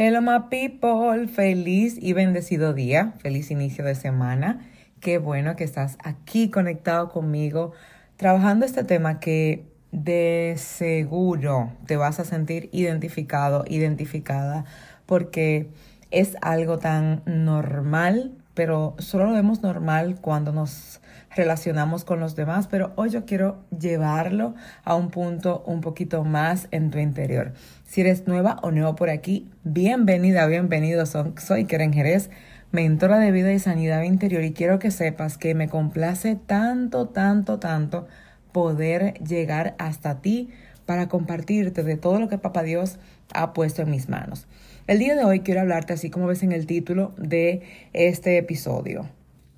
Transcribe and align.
Hello 0.00 0.20
my 0.20 0.48
people, 0.48 1.26
feliz 1.26 1.98
y 2.00 2.12
bendecido 2.12 2.72
día, 2.72 3.14
feliz 3.18 3.50
inicio 3.50 3.84
de 3.84 3.96
semana. 3.96 4.60
Qué 5.00 5.18
bueno 5.18 5.56
que 5.56 5.64
estás 5.64 5.98
aquí 6.04 6.50
conectado 6.50 7.08
conmigo, 7.08 7.72
trabajando 8.16 8.64
este 8.64 8.84
tema 8.84 9.18
que 9.18 9.66
de 9.90 10.54
seguro 10.56 11.72
te 11.86 11.96
vas 11.96 12.20
a 12.20 12.24
sentir 12.24 12.68
identificado, 12.70 13.64
identificada, 13.66 14.66
porque 15.04 15.68
es 16.12 16.36
algo 16.42 16.78
tan 16.78 17.22
normal, 17.26 18.38
pero 18.54 18.94
solo 18.98 19.24
lo 19.24 19.32
vemos 19.32 19.64
normal 19.64 20.18
cuando 20.20 20.52
nos 20.52 21.00
relacionamos 21.34 22.04
con 22.04 22.20
los 22.20 22.36
demás, 22.36 22.68
pero 22.68 22.92
hoy 22.94 23.10
yo 23.10 23.24
quiero 23.24 23.64
llevarlo 23.76 24.54
a 24.84 24.94
un 24.94 25.10
punto 25.10 25.64
un 25.66 25.80
poquito 25.80 26.22
más 26.22 26.68
en 26.70 26.92
tu 26.92 26.98
interior. 26.98 27.52
Si 27.88 28.02
eres 28.02 28.26
nueva 28.26 28.58
o 28.62 28.70
nuevo 28.70 28.94
por 28.96 29.08
aquí, 29.08 29.48
bienvenida, 29.64 30.46
bienvenido. 30.46 31.06
Soy 31.06 31.64
Keren 31.64 31.94
Jerez, 31.94 32.28
mentora 32.70 33.18
de 33.18 33.32
vida 33.32 33.50
y 33.50 33.58
sanidad 33.58 34.02
interior 34.02 34.44
y 34.44 34.52
quiero 34.52 34.78
que 34.78 34.90
sepas 34.90 35.38
que 35.38 35.54
me 35.54 35.70
complace 35.70 36.36
tanto, 36.36 37.08
tanto, 37.08 37.58
tanto 37.58 38.06
poder 38.52 39.14
llegar 39.24 39.74
hasta 39.78 40.20
ti 40.20 40.50
para 40.84 41.08
compartirte 41.08 41.82
de 41.82 41.96
todo 41.96 42.20
lo 42.20 42.28
que 42.28 42.36
Papá 42.36 42.62
Dios 42.62 42.98
ha 43.32 43.54
puesto 43.54 43.80
en 43.80 43.90
mis 43.90 44.10
manos. 44.10 44.46
El 44.86 44.98
día 44.98 45.16
de 45.16 45.24
hoy 45.24 45.40
quiero 45.40 45.62
hablarte, 45.62 45.94
así 45.94 46.10
como 46.10 46.26
ves 46.26 46.42
en 46.42 46.52
el 46.52 46.66
título 46.66 47.14
de 47.16 47.62
este 47.94 48.36
episodio. 48.36 49.08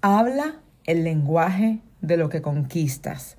Habla 0.02 0.60
el 0.84 1.02
lenguaje 1.02 1.80
de 2.00 2.16
lo 2.16 2.28
que 2.28 2.42
conquistas. 2.42 3.38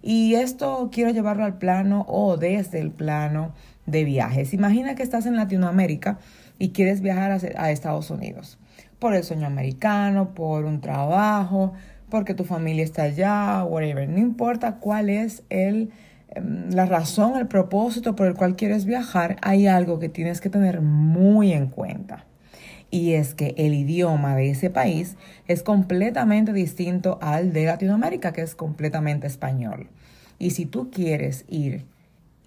Y 0.00 0.36
esto 0.36 0.90
quiero 0.92 1.10
llevarlo 1.10 1.44
al 1.44 1.58
plano 1.58 2.06
o 2.08 2.36
desde 2.36 2.78
el 2.78 2.92
plano 2.92 3.52
de 3.88 4.04
viajes. 4.04 4.54
Imagina 4.54 4.94
que 4.94 5.02
estás 5.02 5.26
en 5.26 5.36
Latinoamérica 5.36 6.18
y 6.58 6.70
quieres 6.70 7.00
viajar 7.00 7.32
a, 7.56 7.70
Estados 7.70 8.10
Unidos 8.10 8.58
por 8.98 9.14
el 9.14 9.24
sueño 9.24 9.46
americano, 9.46 10.34
por 10.34 10.64
un 10.64 10.80
trabajo, 10.80 11.72
porque 12.10 12.34
tu 12.34 12.44
familia 12.44 12.84
está 12.84 13.04
allá, 13.04 13.64
whatever. 13.64 14.08
No 14.08 14.18
importa 14.18 14.76
cuál 14.76 15.08
es 15.08 15.42
el, 15.50 15.90
em, 16.30 16.70
la 16.70 16.86
razón, 16.86 17.36
el 17.36 17.46
propósito 17.46 18.16
por 18.16 18.26
el 18.26 18.34
cual 18.34 18.56
quieres 18.56 18.84
viajar, 18.84 19.36
hay 19.42 19.66
algo 19.66 19.98
que 19.98 20.08
tienes 20.08 20.40
que 20.40 20.50
tener 20.50 20.80
muy 20.80 21.52
en 21.52 21.68
cuenta 21.68 22.24
y 22.90 23.12
es 23.12 23.34
que 23.34 23.54
el 23.58 23.74
idioma 23.74 24.34
de 24.34 24.50
ese 24.50 24.70
país 24.70 25.16
es 25.46 25.62
completamente 25.62 26.52
distinto 26.52 27.18
al 27.20 27.52
de 27.52 27.66
Latinoamérica, 27.66 28.32
que 28.32 28.40
es 28.40 28.54
completamente 28.54 29.26
español. 29.26 29.88
Y 30.38 30.50
si 30.50 30.66
tú 30.66 30.90
quieres 30.90 31.44
ir 31.48 31.84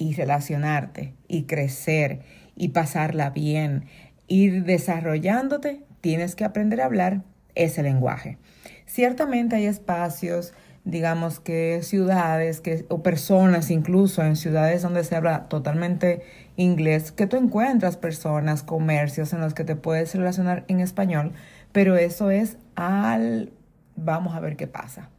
y 0.01 0.15
relacionarte 0.15 1.13
y 1.27 1.43
crecer 1.43 2.21
y 2.55 2.69
pasarla 2.69 3.29
bien, 3.29 3.85
ir 4.27 4.63
desarrollándote, 4.63 5.83
tienes 6.01 6.35
que 6.35 6.43
aprender 6.43 6.81
a 6.81 6.85
hablar 6.85 7.21
ese 7.53 7.83
lenguaje. 7.83 8.39
Ciertamente 8.87 9.57
hay 9.57 9.65
espacios 9.65 10.53
digamos 10.83 11.39
que 11.39 11.81
ciudades 11.83 12.59
que, 12.59 12.87
o 12.89 13.03
personas 13.03 13.69
incluso 13.69 14.23
en 14.23 14.35
ciudades 14.35 14.81
donde 14.81 15.03
se 15.03 15.15
habla 15.15 15.47
totalmente 15.47 16.23
inglés, 16.55 17.11
que 17.11 17.27
tú 17.27 17.37
encuentras 17.37 17.97
personas, 17.97 18.63
comercios 18.63 19.31
en 19.33 19.41
los 19.41 19.53
que 19.53 19.63
te 19.63 19.75
puedes 19.75 20.15
relacionar 20.15 20.65
en 20.69 20.79
español, 20.79 21.33
pero 21.71 21.97
eso 21.97 22.31
es 22.31 22.57
al, 22.75 23.51
vamos 23.95 24.33
a 24.33 24.39
ver 24.39 24.55
qué 24.55 24.65
pasa. 24.65 25.09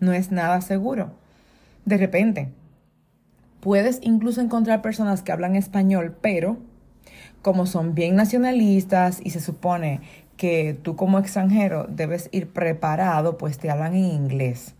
No 0.00 0.12
es 0.12 0.32
nada 0.32 0.60
seguro. 0.60 1.12
De 1.84 1.96
repente, 1.96 2.48
puedes 3.62 4.00
incluso 4.02 4.40
encontrar 4.40 4.82
personas 4.82 5.22
que 5.22 5.30
hablan 5.30 5.54
español, 5.54 6.18
pero 6.20 6.58
como 7.42 7.64
son 7.66 7.94
bien 7.94 8.16
nacionalistas 8.16 9.20
y 9.24 9.30
se 9.30 9.40
supone 9.40 10.00
que 10.36 10.76
tú 10.82 10.96
como 10.96 11.20
extranjero 11.20 11.86
debes 11.88 12.28
ir 12.32 12.52
preparado, 12.52 13.38
pues 13.38 13.58
te 13.58 13.70
hablan 13.70 13.94
en 13.94 14.04
inglés 14.04 14.74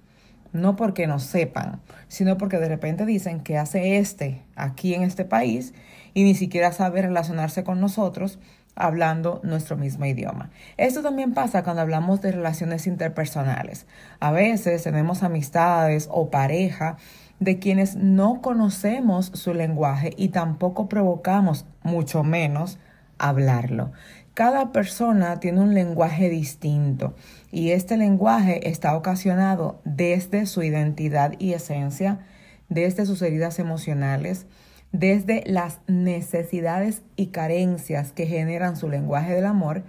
no 0.53 0.77
porque 0.77 1.07
no 1.07 1.19
sepan, 1.19 1.81
sino 2.09 2.39
porque 2.39 2.59
de 2.59 2.69
repente 2.69 3.07
dicen 3.07 3.41
que 3.41 3.59
hace 3.59 3.97
este 3.99 4.43
aquí 4.55 4.95
en 4.95 5.03
este 5.03 5.25
país 5.25 5.73
y 6.15 6.25
ni 6.25 6.35
siquiera 6.35 6.73
sabe 6.73 7.03
relacionarse 7.03 7.65
con 7.65 7.81
nosotros 7.81 8.39
hablando 8.75 9.41
nuestro 9.43 9.77
mismo 9.77 10.07
idioma. 10.07 10.51
Esto 10.77 11.03
también 11.03 11.35
pasa 11.35 11.63
cuando 11.63 11.83
hablamos 11.83 12.21
de 12.23 12.33
relaciones 12.33 12.87
interpersonales. 12.87 13.87
A 14.21 14.31
veces 14.31 14.83
tenemos 14.83 15.23
amistades 15.23 16.09
o 16.11 16.31
pareja 16.31 16.97
de 17.43 17.59
quienes 17.59 17.97
no 17.97 18.41
conocemos 18.41 19.33
su 19.35 19.53
lenguaje 19.53 20.13
y 20.17 20.29
tampoco 20.29 20.89
provocamos, 20.89 21.67
mucho 21.83 22.23
menos, 22.23 22.79
hablarlo. 23.19 23.91
Cada 24.35 24.71
persona 24.71 25.41
tiene 25.41 25.61
un 25.61 25.75
lenguaje 25.75 26.29
distinto 26.29 27.15
y 27.51 27.71
este 27.71 27.97
lenguaje 27.97 28.69
está 28.69 28.97
ocasionado 28.97 29.81
desde 29.85 30.47
su 30.47 30.63
identidad 30.63 31.35
y 31.39 31.53
esencia, 31.53 32.21
desde 32.69 33.07
sus 33.07 33.21
heridas 33.23 33.59
emocionales, 33.59 34.47
desde 34.93 35.43
las 35.47 35.81
necesidades 35.89 37.03
y 37.17 37.27
carencias 37.27 38.13
que 38.13 38.27
generan 38.27 38.77
su 38.77 38.89
lenguaje 38.89 39.35
del 39.35 39.47
amor, 39.47 39.83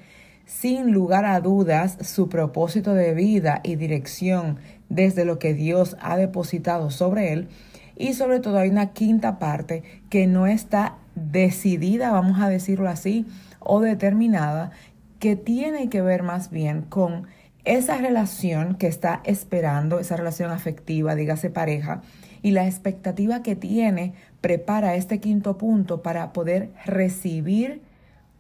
sin 0.46 0.92
lugar 0.92 1.26
a 1.26 1.40
dudas 1.40 1.98
su 2.02 2.30
propósito 2.30 2.94
de 2.94 3.14
vida 3.14 3.62
y 3.64 3.76
dirección 3.76 4.58
desde 4.94 5.26
lo 5.26 5.40
que 5.40 5.54
Dios 5.54 5.98
ha 6.02 6.18
depositado 6.18 6.92
sobre 6.92 7.34
él. 7.34 7.48
Y 7.96 8.14
sobre 8.14 8.40
todo 8.40 8.58
hay 8.58 8.70
una 8.70 8.94
quinta 8.94 9.40
parte 9.40 9.84
que 10.10 10.28
no 10.28 10.48
está 10.48 10.96
decidida, 11.16 12.12
vamos 12.12 12.40
a 12.40 12.50
decirlo 12.50 12.90
así, 12.90 13.26
o 13.60 13.80
determinada 13.82 14.72
que 15.20 15.36
tiene 15.36 15.90
que 15.90 16.02
ver 16.02 16.24
más 16.24 16.50
bien 16.50 16.82
con 16.82 17.28
esa 17.66 17.98
relación 17.98 18.76
que 18.76 18.88
está 18.88 19.22
esperando, 19.24 20.00
esa 20.00 20.18
relación 20.18 20.52
afectiva, 20.52 21.16
dígase 21.16 21.50
pareja, 21.50 22.02
y 22.42 22.52
la 22.52 22.68
expectativa 22.68 23.42
que 23.42 23.56
tiene 23.56 24.14
prepara 24.42 24.96
este 24.96 25.20
quinto 25.20 25.58
punto 25.58 26.02
para 26.02 26.34
poder 26.34 26.72
recibir 26.86 27.82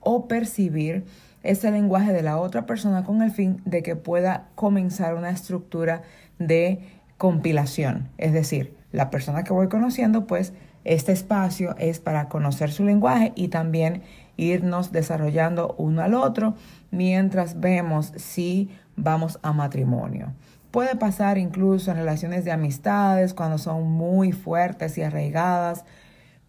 o 0.01 0.27
percibir 0.27 1.05
ese 1.43 1.69
lenguaje 1.71 2.13
de 2.13 2.23
la 2.23 2.37
otra 2.37 2.65
persona 2.65 3.03
con 3.03 3.21
el 3.21 3.31
fin 3.31 3.61
de 3.65 3.83
que 3.83 3.95
pueda 3.95 4.47
comenzar 4.55 5.15
una 5.15 5.29
estructura 5.29 6.01
de 6.39 6.79
compilación. 7.17 8.09
Es 8.17 8.33
decir, 8.33 8.75
la 8.91 9.09
persona 9.09 9.43
que 9.43 9.53
voy 9.53 9.67
conociendo, 9.67 10.25
pues 10.25 10.53
este 10.83 11.11
espacio 11.11 11.75
es 11.77 11.99
para 11.99 12.27
conocer 12.27 12.71
su 12.71 12.83
lenguaje 12.83 13.31
y 13.35 13.49
también 13.49 14.03
irnos 14.35 14.91
desarrollando 14.91 15.75
uno 15.77 16.01
al 16.01 16.13
otro 16.13 16.55
mientras 16.91 17.59
vemos 17.59 18.11
si 18.15 18.69
vamos 18.95 19.39
a 19.41 19.53
matrimonio. 19.53 20.33
Puede 20.71 20.95
pasar 20.95 21.37
incluso 21.37 21.91
en 21.91 21.97
relaciones 21.97 22.45
de 22.45 22.51
amistades 22.51 23.33
cuando 23.33 23.57
son 23.57 23.91
muy 23.91 24.31
fuertes 24.31 24.97
y 24.97 25.03
arraigadas. 25.03 25.85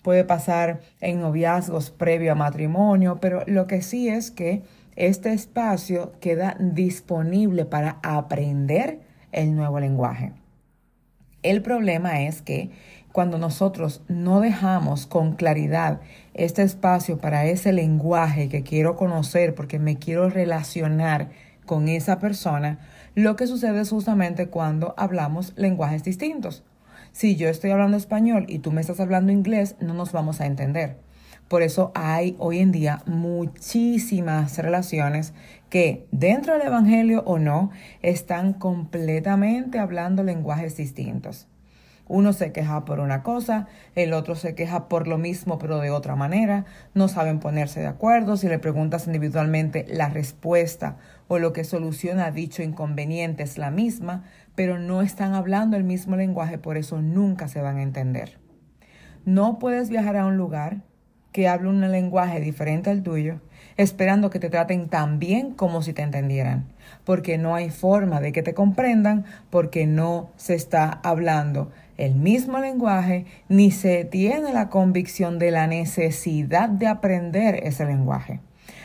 Puede 0.02 0.24
pasar 0.24 0.80
en 1.00 1.20
noviazgos 1.20 1.90
previo 1.90 2.32
a 2.32 2.34
matrimonio, 2.34 3.18
pero 3.20 3.42
lo 3.46 3.66
que 3.66 3.82
sí 3.82 4.08
es 4.08 4.30
que 4.30 4.62
este 4.96 5.32
espacio 5.32 6.12
queda 6.20 6.56
disponible 6.58 7.64
para 7.64 7.98
aprender 8.02 9.00
el 9.32 9.54
nuevo 9.54 9.80
lenguaje. 9.80 10.32
El 11.42 11.60
problema 11.62 12.22
es 12.22 12.40
que 12.40 12.70
cuando 13.12 13.38
nosotros 13.38 14.02
no 14.08 14.40
dejamos 14.40 15.06
con 15.06 15.34
claridad 15.34 16.00
este 16.32 16.62
espacio 16.62 17.18
para 17.18 17.46
ese 17.46 17.72
lenguaje 17.72 18.48
que 18.48 18.62
quiero 18.62 18.96
conocer 18.96 19.54
porque 19.54 19.78
me 19.78 19.98
quiero 19.98 20.30
relacionar 20.30 21.30
con 21.66 21.88
esa 21.88 22.18
persona, 22.18 22.80
lo 23.14 23.36
que 23.36 23.46
sucede 23.46 23.80
es 23.80 23.90
justamente 23.90 24.48
cuando 24.48 24.94
hablamos 24.96 25.52
lenguajes 25.56 26.02
distintos. 26.02 26.64
Si 27.12 27.36
yo 27.36 27.48
estoy 27.48 27.70
hablando 27.70 27.96
español 27.96 28.46
y 28.48 28.58
tú 28.58 28.72
me 28.72 28.80
estás 28.80 28.98
hablando 28.98 29.30
inglés, 29.30 29.76
no 29.80 29.94
nos 29.94 30.10
vamos 30.10 30.40
a 30.40 30.46
entender. 30.46 31.03
Por 31.48 31.62
eso 31.62 31.92
hay 31.94 32.36
hoy 32.38 32.60
en 32.60 32.72
día 32.72 33.02
muchísimas 33.06 34.56
relaciones 34.58 35.34
que 35.68 36.06
dentro 36.10 36.54
del 36.54 36.66
Evangelio 36.66 37.22
o 37.26 37.38
no 37.38 37.70
están 38.00 38.54
completamente 38.54 39.78
hablando 39.78 40.22
lenguajes 40.22 40.76
distintos. 40.76 41.46
Uno 42.06 42.32
se 42.34 42.52
queja 42.52 42.84
por 42.84 43.00
una 43.00 43.22
cosa, 43.22 43.66
el 43.94 44.12
otro 44.12 44.34
se 44.36 44.54
queja 44.54 44.88
por 44.88 45.08
lo 45.08 45.16
mismo 45.16 45.58
pero 45.58 45.80
de 45.80 45.90
otra 45.90 46.16
manera, 46.16 46.66
no 46.92 47.08
saben 47.08 47.40
ponerse 47.40 47.80
de 47.80 47.86
acuerdo, 47.86 48.36
si 48.36 48.48
le 48.48 48.58
preguntas 48.58 49.06
individualmente 49.06 49.86
la 49.88 50.10
respuesta 50.10 50.96
o 51.28 51.38
lo 51.38 51.52
que 51.52 51.64
soluciona 51.64 52.30
dicho 52.30 52.62
inconveniente 52.62 53.42
es 53.42 53.56
la 53.56 53.70
misma, 53.70 54.24
pero 54.54 54.78
no 54.78 55.00
están 55.00 55.34
hablando 55.34 55.76
el 55.76 55.84
mismo 55.84 56.16
lenguaje, 56.16 56.58
por 56.58 56.76
eso 56.76 57.00
nunca 57.00 57.48
se 57.48 57.62
van 57.62 57.78
a 57.78 57.82
entender. 57.82 58.38
No 59.24 59.58
puedes 59.58 59.88
viajar 59.88 60.16
a 60.16 60.26
un 60.26 60.36
lugar 60.36 60.82
que 61.34 61.48
hable 61.48 61.68
un 61.68 61.80
lenguaje 61.80 62.38
diferente 62.38 62.90
al 62.90 63.02
tuyo, 63.02 63.40
esperando 63.76 64.30
que 64.30 64.38
te 64.38 64.50
traten 64.50 64.88
tan 64.88 65.18
bien 65.18 65.50
como 65.50 65.82
si 65.82 65.92
te 65.92 66.02
entendieran, 66.02 66.68
porque 67.02 67.38
no 67.38 67.56
hay 67.56 67.70
forma 67.70 68.20
de 68.20 68.30
que 68.30 68.44
te 68.44 68.54
comprendan, 68.54 69.24
porque 69.50 69.84
no 69.84 70.30
se 70.36 70.54
está 70.54 71.00
hablando 71.02 71.72
el 71.96 72.14
mismo 72.14 72.60
lenguaje, 72.60 73.26
ni 73.48 73.72
se 73.72 74.04
tiene 74.04 74.52
la 74.52 74.68
convicción 74.68 75.40
de 75.40 75.50
la 75.50 75.66
necesidad 75.66 76.68
de 76.68 76.86
aprender 76.86 77.56
ese 77.64 77.84
lenguaje. 77.84 78.38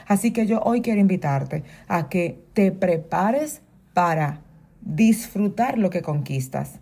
Así 0.08 0.32
que 0.32 0.48
yo 0.48 0.60
hoy 0.62 0.82
quiero 0.82 1.00
invitarte 1.00 1.64
a 1.88 2.10
que 2.10 2.44
te 2.54 2.72
prepares 2.72 3.62
para 3.94 4.42
disfrutar 4.82 5.78
lo 5.78 5.92
que 5.92 6.02
conquistas. 6.02 6.80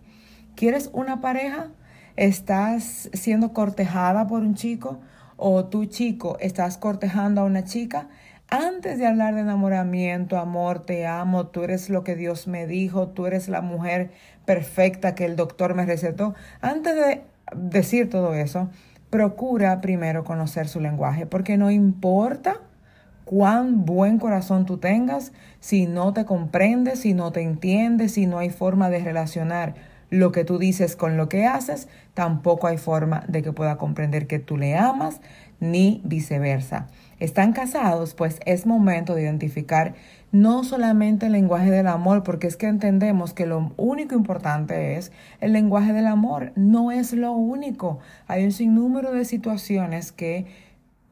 ¿Quieres 0.56 0.88
una 0.94 1.20
pareja? 1.20 1.72
¿Estás 2.16 3.10
siendo 3.12 3.52
cortejada 3.52 4.26
por 4.26 4.40
un 4.40 4.54
chico? 4.54 4.98
¿O 5.40 5.66
tu 5.66 5.84
chico 5.84 6.36
estás 6.40 6.78
cortejando 6.78 7.40
a 7.40 7.44
una 7.44 7.62
chica? 7.62 8.08
Antes 8.50 8.98
de 8.98 9.06
hablar 9.06 9.36
de 9.36 9.42
enamoramiento, 9.42 10.36
amor, 10.36 10.84
te 10.84 11.06
amo, 11.06 11.46
tú 11.46 11.62
eres 11.62 11.90
lo 11.90 12.02
que 12.02 12.16
Dios 12.16 12.48
me 12.48 12.66
dijo, 12.66 13.06
tú 13.10 13.26
eres 13.26 13.48
la 13.48 13.60
mujer 13.60 14.10
perfecta 14.44 15.14
que 15.14 15.24
el 15.24 15.36
doctor 15.36 15.76
me 15.76 15.86
recetó, 15.86 16.34
antes 16.60 16.96
de 16.96 17.22
decir 17.54 18.10
todo 18.10 18.34
eso, 18.34 18.68
procura 19.10 19.80
primero 19.80 20.24
conocer 20.24 20.66
su 20.66 20.80
lenguaje, 20.80 21.24
porque 21.24 21.56
no 21.56 21.70
importa 21.70 22.56
cuán 23.24 23.84
buen 23.84 24.18
corazón 24.18 24.66
tú 24.66 24.78
tengas 24.78 25.32
si 25.60 25.86
no 25.86 26.12
te 26.14 26.24
comprendes, 26.24 26.98
si 27.00 27.14
no 27.14 27.30
te 27.30 27.42
entiendes, 27.42 28.14
si 28.14 28.26
no 28.26 28.38
hay 28.38 28.50
forma 28.50 28.90
de 28.90 29.04
relacionar 29.04 29.74
lo 30.10 30.32
que 30.32 30.44
tú 30.44 30.58
dices 30.58 30.96
con 30.96 31.16
lo 31.16 31.28
que 31.28 31.46
haces, 31.46 31.88
tampoco 32.14 32.66
hay 32.66 32.78
forma 32.78 33.24
de 33.28 33.42
que 33.42 33.52
pueda 33.52 33.76
comprender 33.76 34.26
que 34.26 34.38
tú 34.38 34.56
le 34.56 34.76
amas, 34.76 35.20
ni 35.60 36.00
viceversa. 36.04 36.86
Están 37.18 37.52
casados, 37.52 38.14
pues 38.14 38.38
es 38.46 38.64
momento 38.64 39.14
de 39.14 39.22
identificar 39.22 39.94
no 40.30 40.62
solamente 40.62 41.26
el 41.26 41.32
lenguaje 41.32 41.70
del 41.70 41.88
amor, 41.88 42.22
porque 42.22 42.46
es 42.46 42.56
que 42.56 42.66
entendemos 42.66 43.32
que 43.32 43.46
lo 43.46 43.72
único 43.76 44.14
importante 44.14 44.96
es 44.96 45.10
el 45.40 45.52
lenguaje 45.52 45.92
del 45.92 46.06
amor, 46.06 46.52
no 46.54 46.92
es 46.92 47.12
lo 47.12 47.32
único. 47.32 47.98
Hay 48.26 48.44
un 48.44 48.52
sinnúmero 48.52 49.12
de 49.12 49.24
situaciones 49.24 50.12
que 50.12 50.46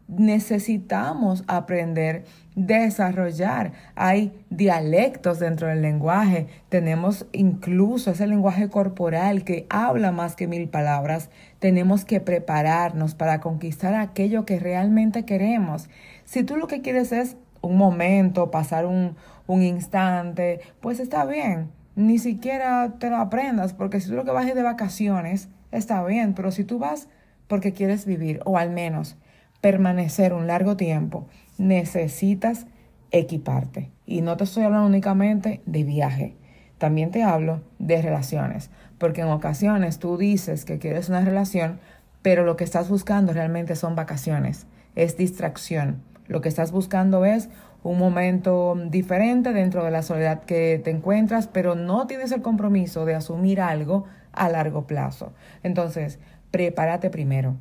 necesitamos 0.08 1.44
aprender, 1.48 2.24
desarrollar. 2.54 3.72
Hay 3.94 4.32
dialectos 4.50 5.38
dentro 5.38 5.68
del 5.68 5.82
lenguaje, 5.82 6.46
tenemos 6.68 7.26
incluso 7.32 8.10
ese 8.10 8.26
lenguaje 8.26 8.68
corporal 8.68 9.44
que 9.44 9.66
habla 9.68 10.12
más 10.12 10.36
que 10.36 10.46
mil 10.46 10.68
palabras. 10.68 11.30
Tenemos 11.58 12.04
que 12.04 12.20
prepararnos 12.20 13.14
para 13.14 13.40
conquistar 13.40 13.94
aquello 13.94 14.44
que 14.44 14.58
realmente 14.58 15.24
queremos. 15.24 15.88
Si 16.24 16.44
tú 16.44 16.56
lo 16.56 16.66
que 16.66 16.82
quieres 16.82 17.12
es 17.12 17.36
un 17.60 17.76
momento, 17.76 18.50
pasar 18.50 18.86
un, 18.86 19.16
un 19.46 19.62
instante, 19.62 20.60
pues 20.80 21.00
está 21.00 21.24
bien. 21.24 21.70
Ni 21.96 22.18
siquiera 22.18 22.94
te 22.98 23.10
lo 23.10 23.16
aprendas, 23.16 23.72
porque 23.72 24.00
si 24.00 24.08
tú 24.08 24.14
lo 24.14 24.24
que 24.24 24.30
vas 24.30 24.46
es 24.46 24.54
de 24.54 24.62
vacaciones, 24.62 25.48
está 25.72 26.04
bien, 26.04 26.34
pero 26.34 26.50
si 26.50 26.62
tú 26.62 26.78
vas 26.78 27.08
porque 27.48 27.72
quieres 27.72 28.06
vivir, 28.06 28.40
o 28.44 28.58
al 28.58 28.70
menos 28.70 29.16
permanecer 29.60 30.32
un 30.32 30.46
largo 30.46 30.76
tiempo, 30.76 31.26
necesitas 31.58 32.66
equiparte. 33.10 33.90
Y 34.04 34.20
no 34.20 34.36
te 34.36 34.44
estoy 34.44 34.64
hablando 34.64 34.86
únicamente 34.86 35.60
de 35.66 35.84
viaje, 35.84 36.36
también 36.78 37.10
te 37.10 37.22
hablo 37.22 37.62
de 37.78 38.02
relaciones, 38.02 38.70
porque 38.98 39.22
en 39.22 39.28
ocasiones 39.28 39.98
tú 39.98 40.16
dices 40.16 40.64
que 40.64 40.78
quieres 40.78 41.08
una 41.08 41.24
relación, 41.24 41.80
pero 42.22 42.44
lo 42.44 42.56
que 42.56 42.64
estás 42.64 42.88
buscando 42.88 43.32
realmente 43.32 43.76
son 43.76 43.94
vacaciones, 43.94 44.66
es 44.94 45.16
distracción. 45.16 46.02
Lo 46.26 46.40
que 46.40 46.48
estás 46.48 46.72
buscando 46.72 47.24
es 47.24 47.48
un 47.82 47.98
momento 47.98 48.76
diferente 48.88 49.52
dentro 49.52 49.84
de 49.84 49.92
la 49.92 50.02
soledad 50.02 50.42
que 50.42 50.80
te 50.82 50.90
encuentras, 50.90 51.46
pero 51.46 51.76
no 51.76 52.06
tienes 52.06 52.32
el 52.32 52.42
compromiso 52.42 53.04
de 53.04 53.14
asumir 53.14 53.60
algo 53.60 54.04
a 54.32 54.48
largo 54.48 54.86
plazo. 54.86 55.32
Entonces, 55.62 56.18
prepárate 56.50 57.10
primero 57.10 57.56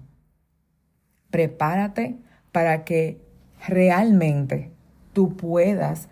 prepárate 1.35 2.15
para 2.53 2.85
que 2.85 3.19
realmente 3.67 4.71
tú 5.11 5.35
puedas 5.35 6.07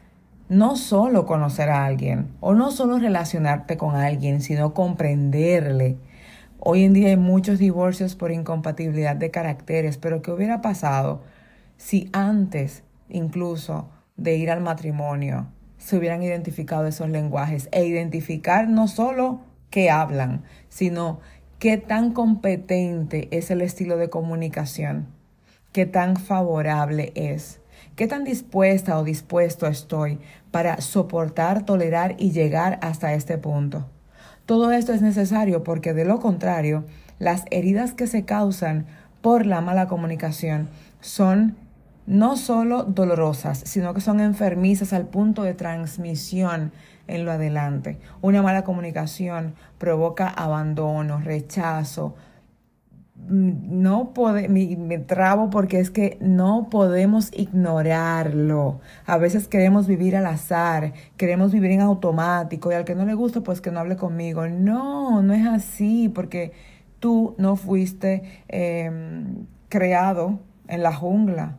no 0.49 0.75
solo 0.75 1.25
conocer 1.25 1.69
a 1.69 1.85
alguien 1.85 2.27
o 2.41 2.53
no 2.53 2.71
solo 2.71 2.99
relacionarte 2.99 3.77
con 3.77 3.95
alguien, 3.95 4.41
sino 4.41 4.73
comprenderle. 4.73 5.95
Hoy 6.59 6.83
en 6.83 6.91
día 6.91 7.07
hay 7.07 7.15
muchos 7.15 7.57
divorcios 7.57 8.17
por 8.17 8.33
incompatibilidad 8.33 9.15
de 9.15 9.31
caracteres, 9.31 9.97
pero 9.97 10.21
¿qué 10.21 10.31
hubiera 10.31 10.61
pasado 10.61 11.21
si 11.77 12.09
antes 12.11 12.83
incluso 13.07 13.87
de 14.17 14.35
ir 14.35 14.51
al 14.51 14.59
matrimonio 14.59 15.47
se 15.77 15.95
hubieran 15.95 16.21
identificado 16.21 16.85
esos 16.85 17.07
lenguajes 17.07 17.69
e 17.71 17.85
identificar 17.85 18.67
no 18.67 18.89
solo 18.89 19.39
qué 19.69 19.89
hablan, 19.89 20.43
sino 20.67 21.21
qué 21.59 21.77
tan 21.77 22.11
competente 22.11 23.27
es 23.31 23.51
el 23.51 23.61
estilo 23.61 23.97
de 23.97 24.09
comunicación, 24.09 25.07
qué 25.71 25.85
tan 25.85 26.17
favorable 26.17 27.11
es, 27.15 27.61
qué 27.95 28.07
tan 28.07 28.23
dispuesta 28.23 28.97
o 28.97 29.03
dispuesto 29.03 29.67
estoy 29.67 30.19
para 30.51 30.81
soportar, 30.81 31.65
tolerar 31.65 32.15
y 32.17 32.31
llegar 32.31 32.79
hasta 32.81 33.13
este 33.13 33.37
punto. 33.37 33.89
Todo 34.45 34.71
esto 34.71 34.93
es 34.93 35.01
necesario 35.01 35.63
porque 35.63 35.93
de 35.93 36.05
lo 36.05 36.19
contrario, 36.19 36.85
las 37.19 37.45
heridas 37.49 37.93
que 37.93 38.07
se 38.07 38.25
causan 38.25 38.85
por 39.21 39.45
la 39.45 39.61
mala 39.61 39.87
comunicación 39.87 40.67
son 40.99 41.55
no 42.05 42.35
solo 42.35 42.83
dolorosas, 42.83 43.59
sino 43.65 43.93
que 43.93 44.01
son 44.01 44.19
enfermizas 44.19 44.91
al 44.91 45.07
punto 45.07 45.43
de 45.43 45.53
transmisión 45.53 46.73
en 47.07 47.25
lo 47.25 47.31
adelante. 47.31 47.99
Una 48.21 48.41
mala 48.41 48.63
comunicación 48.63 49.55
provoca 49.77 50.27
abandono, 50.27 51.19
rechazo. 51.19 52.15
No 53.15 54.13
puede, 54.13 54.49
me, 54.49 54.97
trabo 54.99 55.49
porque 55.49 55.79
es 55.79 55.89
que 55.89 56.17
no 56.19 56.67
podemos 56.69 57.31
ignorarlo. 57.33 58.81
A 59.05 59.17
veces 59.17 59.47
queremos 59.47 59.87
vivir 59.87 60.15
al 60.15 60.25
azar, 60.25 60.93
queremos 61.15 61.53
vivir 61.53 61.71
en 61.71 61.81
automático 61.81 62.71
y 62.71 62.75
al 62.75 62.85
que 62.85 62.95
no 62.95 63.05
le 63.05 63.13
gusta, 63.13 63.41
pues 63.41 63.61
que 63.61 63.71
no 63.71 63.79
hable 63.79 63.95
conmigo. 63.95 64.47
No, 64.47 65.21
no 65.21 65.33
es 65.33 65.47
así 65.47 66.09
porque 66.09 66.51
tú 66.99 67.35
no 67.37 67.55
fuiste 67.55 68.43
em, 68.49 69.45
creado 69.69 70.39
en 70.67 70.83
la 70.83 70.93
jungla, 70.93 71.57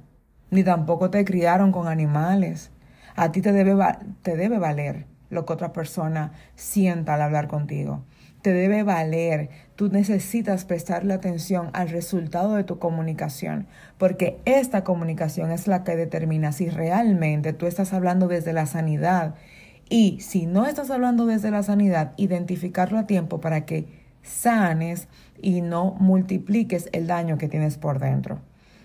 ni 0.50 0.64
tampoco 0.64 1.11
te 1.11 1.25
criaron 1.25 1.73
con 1.73 1.88
animales. 1.88 2.73
A 3.16 3.33
ti 3.33 3.40
te 3.40 3.52
debe 3.52 4.59
valer 4.59 5.13
lo 5.31 5.45
que 5.45 5.52
otra 5.52 5.73
persona 5.73 6.33
sienta 6.54 7.14
al 7.14 7.23
hablar 7.23 7.49
contigo. 7.49 8.04
Te 8.43 8.52
debe 8.52 8.83
valer. 8.83 9.49
Tú 9.75 9.88
necesitas 9.88 10.64
prestarle 10.64 11.14
atención 11.14 11.71
al 11.73 11.88
resultado 11.88 12.54
de 12.54 12.64
tu 12.64 12.78
comunicación, 12.78 13.66
porque 13.97 14.38
esta 14.45 14.85
comunicación 14.85 15.50
es 15.50 15.66
la 15.66 15.83
que 15.83 15.97
determina 15.97 16.52
si 16.52 16.69
realmente 16.69 17.52
tú 17.52 17.66
estás 17.66 17.93
hablando 17.93 18.28
desde 18.28 18.52
la 18.52 18.66
sanidad. 18.66 19.35
Y 19.88 20.21
si 20.21 20.47
no 20.47 20.66
estás 20.66 20.90
hablando 20.90 21.26
desde 21.26 21.50
la 21.50 21.62
sanidad, 21.62 22.12
identificarlo 22.16 22.99
a 22.99 23.07
tiempo 23.07 23.40
para 23.40 23.64
que 23.64 23.87
sanes 24.23 25.09
y 25.40 25.61
no 25.61 25.95
multipliques 25.99 26.88
el 26.93 27.07
daño 27.07 27.38
que 27.38 27.49
tienes 27.49 27.78
por 27.78 27.99
dentro. 27.99 28.40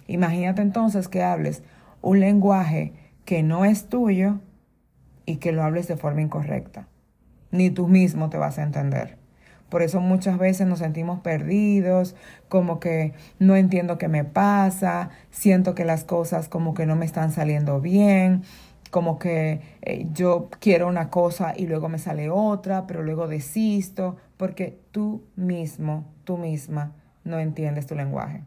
Imagínate 0.08 0.62
entonces 0.62 1.08
que 1.08 1.24
hables 1.24 1.64
un 2.02 2.20
lenguaje 2.20 2.94
que 3.26 3.44
no 3.44 3.66
es 3.66 3.88
tuyo 3.90 4.40
y 5.30 5.36
que 5.36 5.52
lo 5.52 5.64
hables 5.64 5.88
de 5.88 5.96
forma 5.96 6.24
incorrecta. 6.24 6.88
Ni 7.52 7.70
tú 7.70 7.88
mismo 7.88 8.32
te 8.32 8.40
vas 8.40 8.58
a 8.58 8.64
entender. 8.64 9.20
Por 9.70 9.84
eso 9.84 10.02
muchas 10.02 10.40
veces 10.40 10.66
nos 10.66 10.80
sentimos 10.80 11.20
perdidos, 11.20 12.16
como 12.48 12.80
que 12.80 13.14
no 13.38 13.56
entiendo 13.56 14.00
qué 14.00 14.08
me 14.08 14.24
pasa, 14.24 15.12
siento 15.30 15.76
que 15.76 15.86
las 15.86 16.04
cosas 16.04 16.50
como 16.50 16.74
que 16.74 16.88
no 16.88 16.96
me 16.96 17.06
están 17.06 17.32
saliendo 17.32 17.80
bien, 17.80 18.42
como 18.90 19.20
que 19.20 19.62
eh, 19.84 20.08
yo 20.14 20.50
quiero 20.60 20.88
una 20.88 21.12
cosa 21.12 21.54
y 21.56 21.68
luego 21.68 21.90
me 21.90 22.00
sale 22.00 22.32
otra, 22.32 22.88
pero 22.88 23.04
luego 23.04 23.28
desisto, 23.28 24.18
porque 24.36 24.80
tú 24.90 25.28
mismo, 25.36 26.12
tú 26.24 26.40
misma, 26.40 26.96
no 27.24 27.38
entiendes 27.38 27.86
tu 27.86 27.94
lenguaje. 27.94 28.46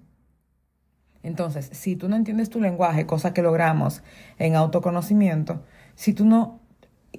Entonces, 1.23 1.69
si 1.71 1.95
tú 1.95 2.09
no 2.09 2.17
entiendes 2.17 2.51
tu 2.51 2.61
lenguaje, 2.61 3.07
cosa 3.07 3.33
que 3.33 3.43
logramos 3.43 4.03
en 4.39 4.57
autoconocimiento, 4.57 5.63
si 5.95 6.13
tú 6.13 6.25
no 6.25 6.62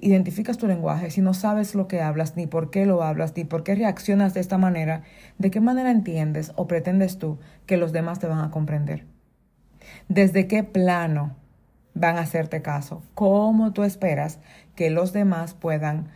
identificas 0.00 0.58
tu 0.58 0.66
lenguaje, 0.66 1.10
si 1.10 1.20
no 1.20 1.34
sabes 1.34 1.74
lo 1.74 1.88
que 1.88 2.02
hablas, 2.02 2.36
ni 2.36 2.46
por 2.46 2.70
qué 2.70 2.86
lo 2.86 3.02
hablas, 3.02 3.34
ni 3.36 3.44
por 3.44 3.62
qué 3.62 3.74
reaccionas 3.74 4.34
de 4.34 4.40
esta 4.40 4.58
manera, 4.58 5.02
¿de 5.38 5.50
qué 5.50 5.60
manera 5.60 5.90
entiendes 5.90 6.52
o 6.56 6.66
pretendes 6.66 7.18
tú 7.18 7.38
que 7.66 7.76
los 7.76 7.92
demás 7.92 8.18
te 8.18 8.26
van 8.26 8.40
a 8.40 8.50
comprender? 8.50 9.06
¿Desde 10.08 10.46
qué 10.46 10.64
plano 10.64 11.36
van 11.94 12.16
a 12.16 12.22
hacerte 12.22 12.62
caso? 12.62 13.02
¿Cómo 13.14 13.72
tú 13.72 13.84
esperas 13.84 14.40
que 14.74 14.90
los 14.90 15.12
demás 15.12 15.54
puedan 15.54 16.08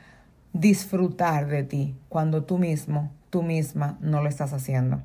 disfrutar 0.53 1.47
de 1.47 1.63
ti 1.63 1.97
cuando 2.09 2.45
tú 2.45 2.59
mismo, 2.59 3.13
tú 3.31 3.43
misma 3.43 3.99
no 4.01 4.23
lo 4.23 4.29
estás 4.29 4.53
haciendo? 4.53 5.03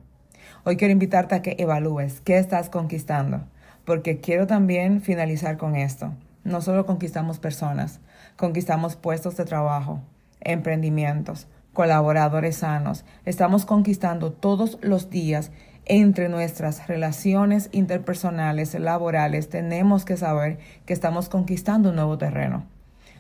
Hoy 0.66 0.78
quiero 0.78 0.92
invitarte 0.92 1.36
a 1.36 1.42
que 1.42 1.56
evalúes 1.60 2.22
qué 2.22 2.38
estás 2.38 2.70
conquistando, 2.70 3.44
porque 3.86 4.20
quiero 4.20 4.48
también 4.48 5.02
finalizar 5.02 5.58
con 5.58 5.76
esto. 5.76 6.14
No 6.44 6.62
solo 6.62 6.86
conquistamos 6.86 7.40
personas, 7.40 8.02
conquistamos 8.36 8.98
puestos 8.98 9.38
de 9.38 9.46
trabajo, 9.46 10.02
emprendimientos, 10.42 11.48
colaboradores 11.72 12.58
sanos. 12.58 13.06
Estamos 13.26 13.66
conquistando 13.66 14.34
todos 14.34 14.78
los 14.82 15.10
días 15.10 15.52
entre 15.86 16.28
nuestras 16.28 16.88
relaciones 16.88 17.70
interpersonales, 17.72 18.74
laborales. 18.76 19.50
Tenemos 19.50 20.04
que 20.04 20.18
saber 20.18 20.60
que 20.86 20.94
estamos 20.94 21.30
conquistando 21.30 21.90
un 21.90 21.96
nuevo 21.96 22.18
terreno. 22.18 22.66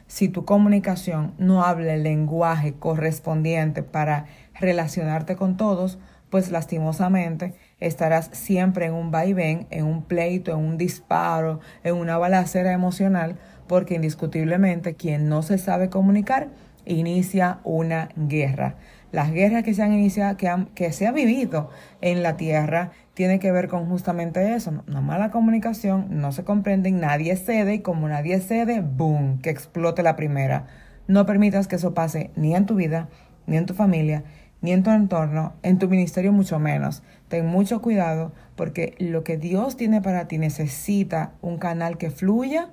Si 0.07 0.27
tu 0.27 0.43
comunicación 0.43 1.33
no 1.37 1.63
habla 1.63 1.93
el 1.93 2.03
lenguaje 2.03 2.73
correspondiente 2.73 3.83
para 3.83 4.25
relacionarte 4.53 5.35
con 5.35 5.55
todos, 5.55 5.97
pues 6.29 6.51
lastimosamente 6.51 7.55
estarás 7.87 8.29
siempre 8.31 8.85
en 8.85 8.93
un 8.93 9.11
vaivén, 9.11 9.67
en 9.69 9.85
un 9.85 10.03
pleito, 10.03 10.51
en 10.51 10.59
un 10.59 10.77
disparo, 10.77 11.59
en 11.83 11.95
una 11.95 12.17
balacera 12.17 12.71
emocional, 12.71 13.35
porque 13.67 13.95
indiscutiblemente 13.95 14.95
quien 14.95 15.29
no 15.29 15.41
se 15.41 15.57
sabe 15.57 15.89
comunicar 15.89 16.49
inicia 16.85 17.59
una 17.63 18.09
guerra. 18.15 18.75
Las 19.11 19.31
guerras 19.31 19.63
que 19.63 19.73
se 19.73 19.83
han 19.83 19.93
iniciado, 19.93 20.37
que, 20.37 20.51
que 20.73 20.91
se 20.91 21.07
ha 21.07 21.11
vivido 21.11 21.69
en 22.01 22.23
la 22.23 22.35
tierra, 22.35 22.91
tiene 23.13 23.39
que 23.39 23.51
ver 23.51 23.67
con 23.67 23.87
justamente 23.87 24.55
eso, 24.55 24.83
una 24.87 25.01
mala 25.01 25.29
comunicación, 25.29 26.07
no 26.09 26.31
se 26.31 26.43
comprenden, 26.43 26.99
nadie 26.99 27.35
cede 27.35 27.75
y 27.75 27.79
como 27.79 28.07
nadie 28.07 28.39
cede, 28.39 28.81
boom, 28.81 29.39
que 29.39 29.51
explote 29.51 30.01
la 30.01 30.15
primera. 30.15 30.65
No 31.07 31.25
permitas 31.25 31.67
que 31.67 31.75
eso 31.75 31.93
pase 31.93 32.31
ni 32.35 32.55
en 32.55 32.65
tu 32.65 32.75
vida, 32.75 33.07
ni 33.45 33.57
en 33.57 33.65
tu 33.65 33.73
familia, 33.73 34.23
ni 34.63 34.71
en 34.71 34.81
tu 34.81 34.91
entorno, 34.91 35.53
en 35.61 35.77
tu 35.77 35.89
ministerio 35.89 36.31
mucho 36.31 36.57
menos. 36.57 37.03
Ten 37.27 37.45
mucho 37.45 37.81
cuidado 37.81 38.31
porque 38.55 38.95
lo 38.97 39.23
que 39.23 39.37
Dios 39.37 39.75
tiene 39.75 40.01
para 40.01 40.27
ti 40.29 40.37
necesita 40.37 41.33
un 41.41 41.57
canal 41.57 41.97
que 41.97 42.09
fluya 42.09 42.69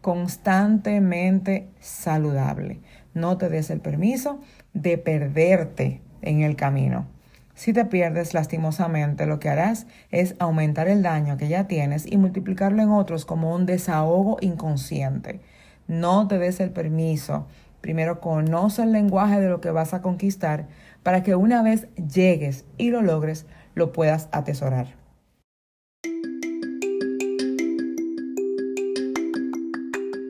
constantemente 0.00 1.68
saludable. 1.80 2.78
No 3.12 3.38
te 3.38 3.48
des 3.48 3.70
el 3.70 3.80
permiso 3.80 4.40
de 4.72 4.98
perderte 4.98 6.00
en 6.22 6.42
el 6.42 6.54
camino. 6.54 7.08
Si 7.56 7.72
te 7.72 7.84
pierdes 7.86 8.32
lastimosamente, 8.32 9.26
lo 9.26 9.40
que 9.40 9.48
harás 9.48 9.88
es 10.12 10.36
aumentar 10.38 10.86
el 10.86 11.02
daño 11.02 11.36
que 11.38 11.48
ya 11.48 11.66
tienes 11.66 12.06
y 12.06 12.18
multiplicarlo 12.18 12.82
en 12.82 12.90
otros 12.90 13.24
como 13.24 13.52
un 13.52 13.66
desahogo 13.66 14.36
inconsciente. 14.42 15.40
No 15.88 16.28
te 16.28 16.38
des 16.38 16.60
el 16.60 16.70
permiso. 16.70 17.48
Primero 17.80 18.20
conoce 18.20 18.82
el 18.82 18.92
lenguaje 18.92 19.40
de 19.40 19.48
lo 19.48 19.60
que 19.60 19.70
vas 19.70 19.92
a 19.92 20.02
conquistar 20.02 20.66
para 21.06 21.22
que 21.22 21.36
una 21.36 21.62
vez 21.62 21.86
llegues 21.94 22.64
y 22.78 22.90
lo 22.90 23.00
logres, 23.00 23.46
lo 23.76 23.92
puedas 23.92 24.28
atesorar. 24.32 24.96